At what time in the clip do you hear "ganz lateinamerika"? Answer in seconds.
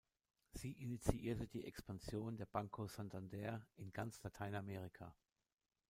3.93-5.13